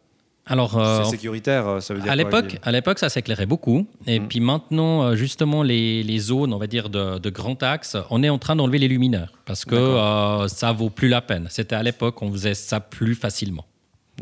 Alors, 0.44 0.76
euh, 0.76 1.04
c'est 1.04 1.10
sécuritaire, 1.10 1.68
euh, 1.68 1.80
ça 1.80 1.94
veut 1.94 2.00
dire 2.00 2.10
à 2.10 2.16
l'époque, 2.16 2.58
à 2.64 2.72
l'époque, 2.72 2.98
ça 2.98 3.08
s'éclairait 3.08 3.46
beaucoup. 3.46 3.86
Et 4.08 4.18
mm. 4.18 4.28
puis 4.28 4.40
maintenant, 4.40 5.04
euh, 5.04 5.14
justement, 5.14 5.62
les, 5.62 6.02
les, 6.02 6.18
zones, 6.18 6.52
on 6.52 6.58
va 6.58 6.66
dire 6.66 6.90
de, 6.90 7.18
de 7.18 7.30
grand 7.30 7.62
axe, 7.62 7.96
on 8.10 8.24
est 8.24 8.28
en 8.28 8.38
train 8.38 8.56
d'enlever 8.56 8.78
les 8.78 8.88
luminaires 8.88 9.32
parce 9.44 9.64
que 9.64 9.76
euh, 9.76 10.48
ça 10.48 10.72
vaut 10.72 10.90
plus 10.90 11.08
la 11.08 11.20
peine. 11.20 11.46
C'était 11.48 11.76
à 11.76 11.82
l'époque, 11.82 12.20
on 12.22 12.32
faisait 12.32 12.54
ça 12.54 12.80
plus 12.80 13.14
facilement. 13.14 13.64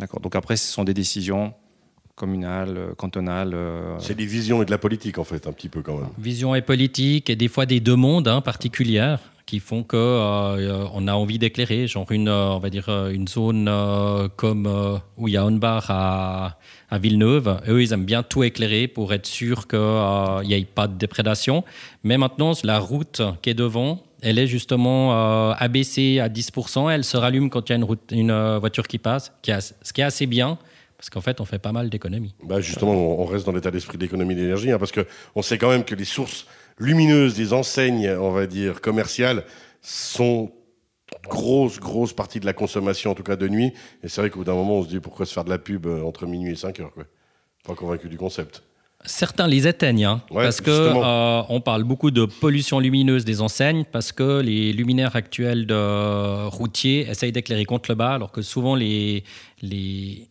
D'accord. 0.00 0.20
Donc 0.20 0.34
après, 0.34 0.56
ce 0.56 0.72
sont 0.72 0.82
des 0.82 0.94
décisions 0.94 1.52
communales, 2.16 2.94
cantonales. 2.96 3.56
C'est 3.98 4.16
des 4.16 4.26
visions 4.26 4.62
et 4.62 4.64
de 4.64 4.70
la 4.70 4.78
politique 4.78 5.18
en 5.18 5.24
fait, 5.24 5.46
un 5.46 5.52
petit 5.52 5.68
peu 5.68 5.82
quand 5.82 5.96
même. 5.96 6.08
Vision 6.18 6.54
et 6.54 6.62
politique 6.62 7.30
et 7.30 7.36
des 7.36 7.48
fois 7.48 7.66
des 7.66 7.80
demandes 7.80 8.28
hein, 8.28 8.40
particulières 8.40 9.20
qui 9.50 9.58
font 9.58 9.82
que 9.82 9.96
euh, 9.96 10.84
on 10.94 11.08
a 11.08 11.12
envie 11.14 11.40
d'éclairer, 11.40 11.88
genre 11.88 12.06
une, 12.12 12.28
euh, 12.28 12.52
on 12.52 12.60
va 12.60 12.70
dire 12.70 12.88
euh, 12.88 13.10
une 13.10 13.26
zone 13.26 13.68
comme 14.36 15.00
où 15.16 15.26
il 15.26 15.34
y 15.34 15.36
a 15.36 15.42
un 15.42 15.50
bar 15.50 15.86
à, 15.88 16.56
à, 16.88 16.98
Villeneuve. 16.98 17.60
Eux, 17.68 17.82
ils 17.82 17.92
aiment 17.92 18.04
bien 18.04 18.22
tout 18.22 18.44
éclairer 18.44 18.86
pour 18.86 19.12
être 19.12 19.26
sûr 19.26 19.66
qu'il 19.66 20.48
n'y 20.48 20.54
ait 20.54 20.64
pas 20.64 20.86
de 20.86 20.96
déprédation. 20.96 21.64
Mais 22.04 22.16
maintenant, 22.16 22.52
la 22.62 22.78
route 22.78 23.22
qui 23.42 23.50
est 23.50 23.54
devant, 23.54 24.04
elle 24.22 24.38
est 24.38 24.46
justement 24.46 25.52
abaissée 25.52 26.20
à 26.20 26.28
10%. 26.28 26.88
Elle 26.92 27.02
se 27.02 27.16
rallume 27.16 27.50
quand 27.50 27.68
il 27.68 27.72
y 27.72 27.74
a 27.74 27.76
une, 27.76 27.84
route, 27.84 28.12
une 28.12 28.56
voiture 28.58 28.86
qui 28.86 28.98
passe, 28.98 29.32
ce 29.42 29.92
qui 29.92 30.00
est 30.00 30.04
assez 30.04 30.26
bien. 30.26 30.58
Parce 31.00 31.08
qu'en 31.08 31.22
fait, 31.22 31.40
on 31.40 31.46
fait 31.46 31.58
pas 31.58 31.72
mal 31.72 31.88
d'économies. 31.88 32.34
Bah 32.44 32.60
justement, 32.60 32.92
on 32.92 33.24
reste 33.24 33.46
dans 33.46 33.52
l'état 33.52 33.70
d'esprit 33.70 33.96
d'économie 33.96 34.34
d'énergie, 34.34 34.70
hein, 34.70 34.78
parce 34.78 34.92
qu'on 34.92 35.40
sait 35.40 35.56
quand 35.56 35.70
même 35.70 35.82
que 35.82 35.94
les 35.94 36.04
sources 36.04 36.46
lumineuses 36.78 37.34
des 37.34 37.54
enseignes, 37.54 38.06
on 38.20 38.32
va 38.32 38.46
dire, 38.46 38.82
commerciales, 38.82 39.44
sont 39.80 40.52
grosse, 41.30 41.80
grosse 41.80 42.12
partie 42.12 42.38
de 42.38 42.44
la 42.44 42.52
consommation, 42.52 43.12
en 43.12 43.14
tout 43.14 43.22
cas 43.22 43.36
de 43.36 43.48
nuit. 43.48 43.72
Et 44.02 44.08
c'est 44.08 44.20
vrai 44.20 44.28
qu'au 44.28 44.40
bout 44.40 44.44
d'un 44.44 44.52
moment, 44.52 44.80
on 44.80 44.84
se 44.84 44.88
dit 44.88 45.00
pourquoi 45.00 45.24
se 45.24 45.32
faire 45.32 45.44
de 45.44 45.48
la 45.48 45.56
pub 45.56 45.86
euh, 45.86 46.02
entre 46.02 46.26
minuit 46.26 46.52
et 46.52 46.56
5 46.56 46.80
heures. 46.80 46.92
Quoi? 46.92 47.04
Pas 47.64 47.74
convaincu 47.74 48.10
du 48.10 48.18
concept. 48.18 48.62
Certains 49.06 49.46
les 49.48 49.66
éteignent, 49.66 50.04
hein, 50.04 50.22
parce 50.30 50.60
que 50.60 50.70
euh, 50.70 51.42
on 51.48 51.62
parle 51.62 51.84
beaucoup 51.84 52.10
de 52.10 52.26
pollution 52.26 52.78
lumineuse 52.78 53.24
des 53.24 53.40
enseignes, 53.40 53.86
parce 53.90 54.12
que 54.12 54.42
les 54.42 54.74
luminaires 54.74 55.16
actuels 55.16 55.64
de 55.64 56.46
routiers 56.48 57.08
essayent 57.08 57.32
d'éclairer 57.32 57.64
contre 57.64 57.90
le 57.90 57.94
bas, 57.94 58.12
alors 58.12 58.30
que 58.30 58.42
souvent 58.42 58.74
les, 58.74 59.24
les, 59.62 60.28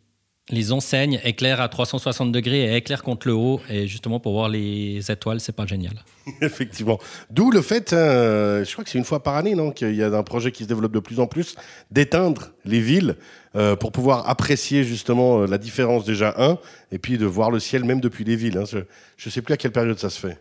les 0.49 0.71
enseignes 0.71 1.19
éclairent 1.23 1.61
à 1.61 1.69
360 1.69 2.31
degrés 2.31 2.73
et 2.73 2.75
éclairent 2.75 3.03
contre 3.03 3.27
le 3.27 3.33
haut. 3.33 3.61
Et 3.69 3.87
justement, 3.87 4.19
pour 4.19 4.33
voir 4.33 4.49
les 4.49 5.11
étoiles, 5.11 5.39
c'est 5.39 5.55
pas 5.55 5.65
génial. 5.65 5.93
Effectivement. 6.41 6.99
D'où 7.29 7.51
le 7.51 7.61
fait, 7.61 7.93
hein, 7.93 8.63
je 8.63 8.71
crois 8.71 8.83
que 8.83 8.89
c'est 8.89 8.97
une 8.97 9.05
fois 9.05 9.21
par 9.23 9.35
année, 9.35 9.55
non, 9.55 9.71
qu'il 9.71 9.95
y 9.95 10.03
a 10.03 10.07
un 10.07 10.23
projet 10.23 10.51
qui 10.51 10.63
se 10.63 10.67
développe 10.67 10.91
de 10.91 10.99
plus 10.99 11.19
en 11.19 11.27
plus, 11.27 11.55
d'éteindre 11.91 12.51
les 12.65 12.79
villes 12.79 13.15
euh, 13.55 13.75
pour 13.75 13.91
pouvoir 13.91 14.29
apprécier 14.29 14.83
justement 14.83 15.41
euh, 15.41 15.47
la 15.47 15.57
différence 15.57 16.05
déjà, 16.05 16.35
un, 16.37 16.57
et 16.91 16.99
puis 16.99 17.17
de 17.17 17.25
voir 17.25 17.51
le 17.51 17.59
ciel 17.59 17.83
même 17.83 17.99
depuis 17.99 18.23
les 18.23 18.35
villes. 18.35 18.57
Hein. 18.57 18.65
Je 18.65 19.27
ne 19.27 19.31
sais 19.31 19.41
plus 19.41 19.53
à 19.53 19.57
quelle 19.57 19.71
période 19.71 19.97
ça 19.99 20.09
se 20.09 20.19
fait. 20.19 20.37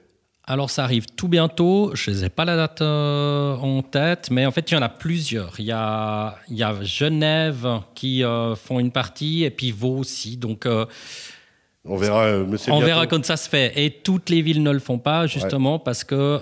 Alors 0.51 0.71
ça 0.71 0.83
arrive 0.83 1.05
tout 1.15 1.29
bientôt, 1.29 1.91
je 1.93 2.11
n'ai 2.11 2.31
pas 2.31 2.47
la 2.47 2.57
date 2.57 2.81
euh, 2.81 3.55
en 3.57 3.83
tête, 3.83 4.31
mais 4.31 4.47
en 4.47 4.51
fait 4.51 4.71
il 4.71 4.75
y 4.75 4.77
en 4.79 4.83
a 4.83 4.89
plusieurs. 4.89 5.53
Il 5.59 5.67
y 5.67 5.73
a, 5.73 6.39
il 6.49 6.57
y 6.57 6.63
a 6.63 6.75
Genève 6.83 7.69
qui 7.95 8.25
euh, 8.25 8.55
font 8.55 8.81
une 8.81 8.91
partie 8.91 9.45
et 9.45 9.51
puis 9.51 9.73
Vaud 9.73 9.99
aussi. 9.99 10.39
Donc 10.39 10.65
euh, 10.65 10.87
on 11.85 11.97
verra, 11.97 12.29
on 12.69 12.81
verra 12.81 13.07
quand 13.07 13.23
ça 13.27 13.37
se 13.37 13.47
fait. 13.47 13.75
Et 13.77 13.91
toutes 13.91 14.31
les 14.31 14.41
villes 14.41 14.63
ne 14.63 14.71
le 14.71 14.79
font 14.79 14.99
pas 14.99 15.27
justement 15.27 15.79
parce 15.79 16.03
que 16.03 16.41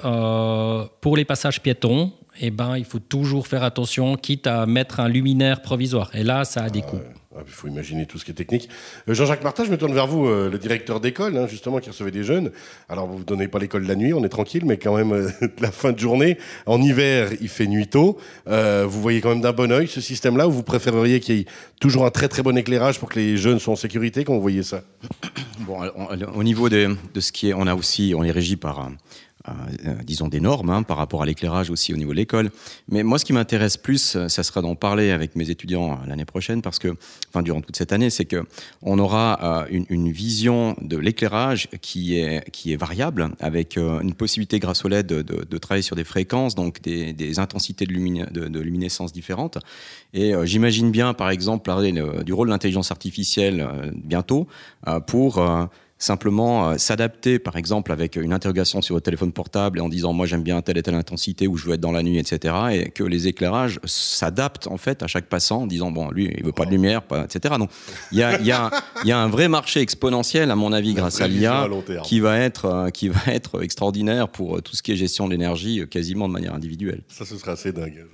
pour 1.01 1.17
les 1.17 1.25
passages 1.25 1.61
piétons, 1.61 2.13
eh 2.41 2.51
ben, 2.51 2.77
il 2.77 2.85
faut 2.85 3.01
toujours 3.01 3.49
faire 3.49 3.65
attention, 3.65 4.17
quitte 4.17 4.47
à 4.47 4.67
mettre 4.67 5.01
un 5.01 5.09
luminaire 5.09 5.63
provisoire. 5.63 6.11
Et 6.15 6.23
là, 6.23 6.45
ça 6.45 6.63
a 6.63 6.71
des 6.71 6.83
coûts. 6.83 7.01
Ah, 7.03 7.26
il 7.47 7.53
faut 7.53 7.69
imaginer 7.69 8.07
tout 8.07 8.19
ce 8.19 8.25
qui 8.25 8.31
est 8.31 8.35
technique. 8.35 8.69
Euh, 9.09 9.15
Jean-Jacques 9.15 9.45
Martin, 9.45 9.65
je 9.65 9.71
me 9.71 9.77
tourne 9.77 9.93
vers 9.93 10.07
vous, 10.07 10.27
euh, 10.27 10.51
le 10.51 10.59
directeur 10.59 11.01
d'école, 11.01 11.37
hein, 11.37 11.47
justement, 11.47 11.79
qui 11.79 11.91
recevait 11.91 12.11
des 12.11 12.25
jeunes. 12.25 12.51
Alors, 12.89 13.07
vous 13.07 13.19
ne 13.19 13.25
donnez 13.25 13.49
pas 13.49 13.59
l'école 13.59 13.87
la 13.87 13.95
nuit, 13.95 14.13
on 14.13 14.25
est 14.25 14.29
tranquille, 14.29 14.65
mais 14.65 14.79
quand 14.79 14.97
même, 14.97 15.13
euh, 15.13 15.31
la 15.61 15.71
fin 15.71 15.93
de 15.93 15.99
journée, 15.99 16.39
en 16.67 16.81
hiver, 16.81 17.31
il 17.41 17.49
fait 17.49 17.67
nuit 17.67 17.89
tôt. 17.89 18.19
vous 18.47 19.03
voyez 19.03 19.21
quand 19.21 19.31
même 19.31 19.41
d'un 19.41 19.53
bon 19.53 19.71
oeil 19.73 19.89
ce 19.89 20.01
système-là, 20.01 20.49
ou 20.49 20.53
vous 20.53 20.63
préféreriez 20.63 21.21
qu'il 21.21 21.37
y 21.37 21.41
ait 21.41 21.47
toujours 21.81 22.07
un 22.07 22.11
très 22.11 22.29
très 22.29 22.43
bon 22.43 22.57
éclairage 22.57 22.99
pour 22.99 23.09
que 23.09 23.19
les 23.19 23.37
jeunes 23.37 23.59
soient 23.59 23.75
en 23.75 23.77
sécurité 23.77 24.25
quand 24.25 24.35
vous 24.35 24.43
voyez 24.43 24.63
ça? 24.63 24.83
Bon, 25.61 25.81
au 26.35 26.45
niveau 26.45 26.69
de, 26.69 26.95
de, 27.15 27.21
ce 27.21 27.33
qui 27.33 27.49
est, 27.49 27.55
on 27.55 27.67
a 27.67 27.75
aussi, 27.75 28.15
on 28.17 28.23
est 28.23 28.31
régi 28.31 28.57
par 28.57 28.91
disons, 30.05 30.29
des 30.29 30.41
normes 30.41 30.71
hein, 30.71 30.83
par 30.83 30.97
rapport 30.97 31.23
à 31.23 31.27
l'éclairage 31.27 31.71
aussi 31.71 31.93
au 31.93 31.97
niveau 31.97 32.13
de 32.13 32.17
l'école. 32.17 32.51
Mais 32.89 33.03
moi, 33.03 33.19
ce 33.19 33.25
qui 33.25 33.33
m'intéresse 33.33 33.77
plus, 33.77 34.17
euh, 34.17 34.29
ça 34.29 34.43
sera 34.43 34.63
d'en 34.63 34.75
parler 34.75 35.11
avec 35.11 35.37
mes 35.37 35.51
étudiants 35.51 35.93
euh, 35.93 36.07
l'année 36.07 36.25
prochaine, 36.25 36.63
parce 36.63 36.79
que, 36.79 36.95
enfin, 37.29 37.43
durant 37.43 37.61
toute 37.61 37.77
cette 37.77 37.93
année, 37.93 38.11
c'est 38.11 38.25
que 38.25 38.45
on 38.83 38.99
aura 38.99 39.67
une, 39.71 40.11
vision 40.11 40.77
de 40.81 40.97
l'éclairage 40.97 41.69
qui 41.81 42.19
est, 42.19 42.49
qui 42.51 42.73
est 42.73 42.77
variable, 42.77 43.31
avec 43.41 43.77
une 43.77 44.15
possibilité 44.15 44.59
grâce 44.59 44.85
au 44.85 44.89
LED 44.89 45.07
de, 45.07 45.59
travailler 45.59 45.83
sur 45.83 45.97
des 45.97 46.05
fréquences, 46.05 46.55
donc 46.55 46.81
des, 46.83 47.39
intensités 47.39 47.87
de, 47.87 48.49
de, 48.49 48.61
luminescence 48.61 49.13
différentes. 49.13 49.59
Et 50.15 50.33
j'imagine 50.45 50.91
bien, 50.91 51.13
par 51.13 51.31
exemple, 51.31 51.65
parler 51.65 51.93
du 52.25 52.33
rôle 52.33 52.49
de 52.49 52.53
l'intelligence 52.53 52.91
artificielle 52.91 53.67
bientôt 53.95 54.47
pour 55.07 55.41
simplement 55.99 56.71
euh, 56.71 56.79
s'adapter, 56.79 57.39
par 57.39 57.57
exemple, 57.57 57.91
avec 57.91 58.17
une 58.17 58.33
interrogation 58.33 58.83
sur 58.83 58.95
votre 58.95 59.05
téléphone 59.05 59.33
portable 59.33 59.79
et 59.79 59.81
en 59.81 59.89
disant 59.89 60.13
moi 60.13 60.27
j'aime 60.27 60.43
bien 60.43 60.61
telle 60.61 60.77
et 60.77 60.83
telle 60.83 60.95
intensité 60.95 61.47
ou 61.47 61.57
je 61.57 61.67
veux 61.67 61.75
être 61.75 61.81
dans 61.81 61.93
la 61.93 62.03
nuit, 62.03 62.19
etc. 62.19 62.55
Et 62.73 62.91
que 62.91 63.03
les 63.03 63.29
éclairages 63.29 63.81
s'adaptent 63.85 64.67
en 64.67 64.77
fait 64.77 65.03
à 65.03 65.07
chaque 65.07 65.27
passant 65.27 65.63
en 65.63 65.67
disant 65.67 65.91
bon 65.91 66.11
lui 66.11 66.33
il 66.37 66.45
veut 66.45 66.53
pas 66.53 66.67
de 66.67 66.71
lumière, 66.71 67.03
etc. 67.25 67.55
Donc 67.59 67.71
il 68.13 68.19
y 68.19 68.23
a, 68.23 68.41
y, 68.41 68.53
a, 68.53 68.71
y 69.05 69.13
a 69.13 69.19
un 69.19 69.29
vrai 69.29 69.49
marché 69.49 69.81
exponentiel 69.81 70.51
à 70.51 70.57
mon 70.57 70.73
avis 70.73 70.93
grâce 70.93 71.21
à 71.21 71.29
l'IA 71.29 71.69
qui 72.05 72.21
va 72.21 72.39
être 72.39 72.67
euh, 72.67 72.91
qui 72.91 73.09
va 73.09 73.21
être 73.29 73.63
extraordinaire 73.63 74.29
pour 74.29 74.57
euh, 74.57 74.61
tout 74.61 74.77
ce 74.77 74.83
qui 74.83 74.93
est 74.93 74.97
gestion 74.97 75.27
de 75.27 75.31
l'énergie 75.31 75.87
quasiment 75.89 76.29
de 76.29 76.33
manière 76.33 76.55
individuelle. 76.55 77.03
Ça 77.09 77.25
ce 77.25 77.37
serait 77.39 77.53
assez 77.53 77.73
dingue. 77.73 78.05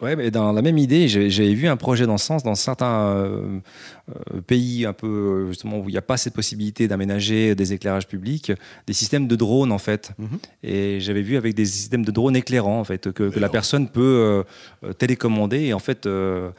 Ouais, 0.00 0.16
mais 0.16 0.30
dans 0.30 0.52
la 0.52 0.62
même 0.62 0.78
idée, 0.78 1.06
j'ai 1.08 1.54
vu 1.54 1.68
un 1.68 1.76
projet 1.76 2.06
dans 2.06 2.18
ce 2.18 2.26
sens 2.26 2.42
dans 2.42 2.54
certains 2.54 3.60
pays 4.46 4.86
un 4.86 4.92
peu 4.92 5.46
justement 5.48 5.78
où 5.78 5.88
il 5.88 5.92
n'y 5.92 5.98
a 5.98 6.02
pas 6.02 6.16
cette 6.16 6.34
possibilité 6.34 6.88
d'aménager 6.88 7.27
des 7.28 7.72
éclairages 7.72 8.06
publics, 8.06 8.52
des 8.86 8.92
systèmes 8.92 9.26
de 9.26 9.36
drones 9.36 9.72
en 9.72 9.78
fait. 9.78 10.12
Mhm. 10.18 10.38
Et 10.62 11.00
j'avais 11.00 11.22
vu 11.22 11.36
avec 11.36 11.54
des 11.54 11.66
systèmes 11.66 12.04
de 12.04 12.10
drones 12.10 12.36
éclairants 12.36 12.80
en 12.80 12.84
fait 12.84 13.12
que, 13.12 13.38
la 13.38 13.48
personne 13.48 13.88
peut 13.88 14.44
euh, 14.84 14.92
télécommander 14.94 15.66
et 15.66 15.74
en 15.74 15.78
fait 15.78 16.06
euh, 16.06 16.28
euh, 16.38 16.50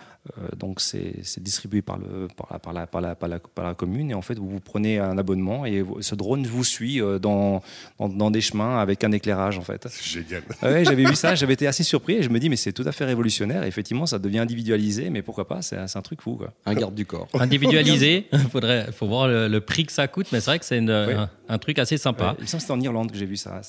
donc 0.58 0.82
c'est 0.82 1.40
distribué 1.40 1.82
par, 1.82 1.98
le, 1.98 2.28
par, 2.36 2.50
la, 2.52 2.60
par, 2.60 2.74
la, 2.74 2.88
par, 3.16 3.28
la, 3.30 3.40
par, 3.40 3.66
la, 3.66 3.74
commune 3.74 4.12
et 4.12 4.14
en 4.14 4.22
fait 4.22 4.38
vous, 4.38 4.60
prenez 4.60 5.00
un 5.00 5.18
abonnement 5.18 5.66
et 5.66 5.84
ce 6.02 6.14
drone 6.14 6.46
vous 6.46 6.64
suit 6.64 7.02
euh, 7.02 7.20
dans, 7.20 7.64
dans, 8.00 8.30
des 8.30 8.42
chemins 8.42 8.80
avec 8.80 9.04
un 9.04 9.12
éclairage 9.12 9.58
en 9.58 9.62
fait. 9.62 9.88
C'est 9.90 10.04
génial. 10.04 10.44
Ouais, 10.62 10.84
j'avais 10.84 11.06
vu 11.06 11.16
ça, 11.16 11.36
j'avais 11.36 11.54
été 11.54 11.68
assez 11.68 11.84
surpris 11.84 12.16
et 12.16 12.24
je 12.24 12.30
me 12.30 12.40
dis 12.40 12.50
mais 12.50 12.58
c'est 12.58 12.74
tout 12.74 12.84
à 12.86 12.92
fait 12.92 13.06
révolutionnaire. 13.06 13.64
effectivement 13.64 14.06
ça 14.06 14.20
devient 14.20 14.40
individualisé 14.40 15.10
mais 15.10 15.22
pourquoi 15.22 15.48
pas, 15.48 15.62
c'est 15.62 15.78
un 15.78 16.02
truc 16.02 16.22
fou. 16.22 16.36
Quoi. 16.36 16.54
Un 16.66 16.74
garde 16.74 16.94
du 16.94 17.06
corps. 17.06 17.28
Individualisé, 17.34 18.28
il 18.34 18.40
faudrait 18.52 18.92
faut 18.92 19.08
voir 19.08 19.28
le, 19.28 19.60
prix 19.60 19.86
que 19.86 19.92
ça 19.92 20.08
coûte 20.08 20.28
mais 20.32 20.42
c'est 20.42 20.52
vrai 20.52 20.60
que 20.60 20.66
c'est 20.66 20.80
un, 20.80 21.58
truc 21.58 21.80
assez 21.80 21.98
sympa. 21.98 22.36
il 22.38 22.44
me 22.44 22.48
semble 22.48 22.60
que 22.60 22.62
c'était 22.62 22.74
en 22.74 22.82
Irlande 22.82 23.12
que 23.12 23.18
j'ai 23.18 23.26
vu 23.26 23.38
ça. 23.38 23.62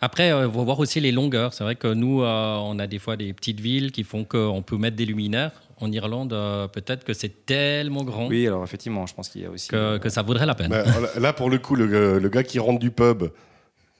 Après, 0.00 0.28
il 0.28 0.32
euh, 0.32 0.50
faut 0.50 0.64
voir 0.64 0.78
aussi 0.78 1.00
les 1.00 1.12
longueurs. 1.12 1.54
C'est 1.54 1.64
vrai 1.64 1.76
que 1.76 1.88
nous, 1.88 2.22
on 2.22 2.78
a 2.78 2.86
des 2.86 2.98
fois 2.98 3.16
des 3.16 3.32
petites 3.32 3.60
villes 3.60 3.92
qui 3.92 4.04
font 4.04 4.24
qu'on 4.24 4.62
peut 4.62 4.76
mettre 4.76 4.96
des 4.96 5.06
luminaires 5.06 5.52
en 5.78 5.92
Irlande, 5.92 6.32
euh, 6.32 6.68
peut-être 6.68 7.04
que 7.04 7.12
c'est 7.12 7.44
tellement 7.44 8.04
grand. 8.04 8.28
Oui, 8.28 8.46
alors 8.46 8.64
effectivement, 8.64 9.06
je 9.06 9.14
pense 9.14 9.28
qu'il 9.28 9.42
y 9.42 9.44
a 9.44 9.50
aussi. 9.50 9.68
Que, 9.68 9.76
euh, 9.76 10.08
ça 10.08 10.22
vaudrait 10.22 10.46
la 10.46 10.54
peine. 10.54 10.74
là, 11.18 11.32
pour 11.32 11.50
le 11.50 11.58
coup, 11.58 11.74
le, 11.74 12.28
gars 12.28 12.42
qui 12.42 12.58
rentre 12.58 12.78
du 12.78 12.90
pub, 12.90 13.24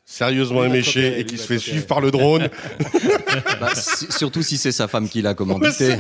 sérieusement 0.05 0.65
éméché 0.65 1.21
et 1.21 1.25
qui 1.25 1.37
se 1.37 1.47
fait 1.47 1.59
suivre 1.59 1.87
par 1.87 2.01
le 2.01 2.11
drone. 2.11 2.49
Bah, 3.61 3.75
surtout 3.75 4.43
si 4.43 4.57
c'est 4.57 4.73
sa 4.73 4.89
femme 4.89 5.11
qui 5.11 5.21
l'a 5.21 5.35
commandité. 5.35 5.97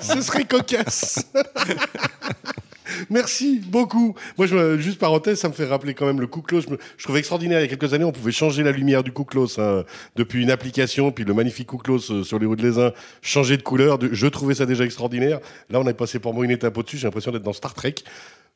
ce 0.00 0.20
serait 0.22 0.44
cocasse. 0.44 1.30
Merci 3.10 3.60
beaucoup. 3.66 4.14
Moi, 4.38 4.46
je, 4.46 4.78
juste 4.78 4.98
parenthèse, 4.98 5.38
ça 5.38 5.48
me 5.48 5.52
fait 5.52 5.66
rappeler 5.66 5.94
quand 5.94 6.06
même 6.06 6.20
le 6.20 6.26
Kouklos. 6.26 6.62
Je, 6.62 6.74
je 6.96 7.04
trouvais 7.04 7.18
extraordinaire. 7.18 7.60
Il 7.60 7.62
y 7.62 7.66
a 7.66 7.68
quelques 7.76 7.94
années, 7.94 8.04
on 8.04 8.12
pouvait 8.12 8.32
changer 8.32 8.62
la 8.62 8.72
lumière 8.72 9.02
du 9.02 9.12
Kouklos 9.12 9.58
hein, 9.58 9.84
depuis 10.16 10.42
une 10.42 10.50
application, 10.50 11.12
puis 11.12 11.24
le 11.24 11.34
magnifique 11.34 11.68
Kouklos 11.68 12.10
euh, 12.10 12.22
sur 12.22 12.38
les 12.38 12.46
hauts 12.46 12.56
de 12.56 12.62
l'Aisin 12.62 12.92
changer 13.20 13.56
de 13.56 13.62
couleur. 13.62 13.98
je 14.00 14.26
trouvais 14.26 14.54
ça 14.54 14.66
déjà 14.66 14.84
extraordinaire. 14.84 15.40
Là, 15.70 15.80
on 15.80 15.86
est 15.86 15.94
passé 15.94 16.18
pour 16.18 16.34
moi 16.34 16.44
une 16.44 16.50
étape 16.50 16.76
au-dessus. 16.76 16.98
J'ai 16.98 17.06
l'impression 17.06 17.32
d'être 17.32 17.42
dans 17.42 17.52
Star 17.52 17.74
Trek. 17.74 17.94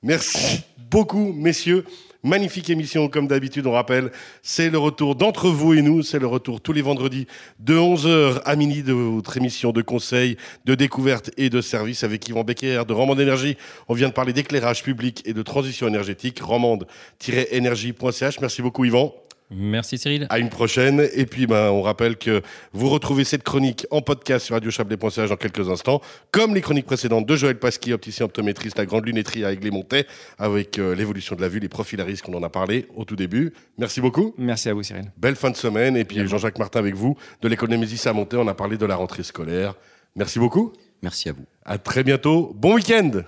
Merci 0.03 0.63
beaucoup, 0.91 1.33
messieurs. 1.33 1.85
Magnifique 2.23 2.71
émission, 2.71 3.09
comme 3.09 3.29
d'habitude, 3.29 3.67
on 3.67 3.73
rappelle. 3.73 4.11
C'est 4.43 4.69
le 4.69 4.79
retour 4.79 5.15
d'entre 5.15 5.49
vous 5.49 5.75
et 5.75 5.83
nous. 5.83 6.03
C'est 6.03 6.19
le 6.19 6.27
retour 6.27 6.61
tous 6.61 6.73
les 6.73 6.83
vendredis 6.83 7.29
de 7.61 7.77
11h 7.77 8.43
à 8.45 8.57
midi 8.57 8.83
de 8.83 8.93
votre 8.93 9.37
émission 9.37 9.71
de 9.71 9.81
conseil, 9.81 10.37
de 10.65 10.75
découverte 10.75 11.31
et 11.37 11.51
de 11.51 11.61
service 11.61 12.03
avec 12.03 12.29
Yvan 12.29 12.43
Becker 12.43 12.83
de 12.87 12.93
Romande 12.93 13.21
Énergie. 13.21 13.57
On 13.87 13.95
vient 13.95 14.09
de 14.09 14.13
parler 14.13 14.33
d'éclairage 14.33 14.83
public 14.83 15.23
et 15.25 15.35
de 15.35 15.43
transition 15.43 15.87
énergétique. 15.87 16.41
Romande-énergie.ch. 16.41 18.41
Merci 18.41 18.61
beaucoup, 18.61 18.85
Yvan. 18.85 19.15
Merci 19.51 19.99
Cyril. 19.99 20.27
À 20.29 20.39
une 20.39 20.49
prochaine. 20.49 21.07
Et 21.15 21.27
puis, 21.27 21.47
ben, 21.47 21.71
on 21.71 21.83
rappelle 21.83 22.17
que 22.17 22.43
vous 22.73 22.89
retrouvez 22.89 23.25
cette 23.25 23.45
chronique 23.45 23.87
en 23.91 24.03
podcast 24.03 24.47
sur 24.47 24.55
radiochablais.ch 24.55 25.29
dans 25.29 25.37
quelques 25.37 25.69
instants, 25.69 26.01
comme 26.33 26.55
les 26.55 26.61
chroniques 26.61 26.87
précédentes 26.87 27.27
de 27.27 27.37
Joël 27.37 27.59
Pasquier, 27.59 27.93
opticien 27.93 28.27
optométriste, 28.27 28.79
la 28.79 28.87
grande 28.87 29.07
lunetterie 29.07 29.45
avec 29.45 29.63
les 29.63 29.71
montées, 29.71 30.07
avec 30.39 30.79
euh, 30.79 30.95
l'évolution 30.95 31.37
de 31.37 31.41
la 31.41 31.49
vue, 31.49 31.61
les 31.61 31.69
profils 31.69 32.01
à 32.01 32.05
risque, 32.05 32.25
qu'on 32.25 32.35
en 32.35 32.43
a 32.43 32.49
parlé 32.49 32.87
au 32.97 33.05
tout 33.05 33.17
début. 33.17 33.53
Merci 33.79 34.01
beaucoup. 34.01 34.35
Merci 34.37 34.69
à 34.69 34.75
vous 34.75 34.83
Cyril. 34.83 35.13
Belle 35.17 35.37
fin 35.37 35.51
de 35.51 35.57
semaine. 35.57 35.97
Et 35.97 36.05
puis, 36.05 36.27
Jean-Jacques 36.27 36.59
Martin 36.59 36.81
avec 36.81 36.95
vous, 36.95 37.17
de 37.43 37.77
Mésis 37.77 38.07
à 38.07 38.13
Monté, 38.13 38.37
on 38.37 38.49
a 38.49 38.55
parlé 38.55 38.77
de 38.77 38.87
la 38.87 38.97
rentrée 38.97 39.23
scolaire. 39.23 39.75
Merci 40.15 40.39
beaucoup. 40.39 40.73
Merci 41.03 41.29
à 41.29 41.33
vous. 41.33 41.45
À 41.65 41.79
très 41.79 42.03
bientôt. 42.03 42.53
Bon 42.55 42.75
week-end. 42.75 43.23